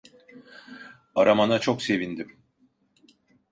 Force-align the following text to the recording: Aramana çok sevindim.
Aramana 1.15 1.59
çok 1.59 1.81
sevindim. 1.81 2.37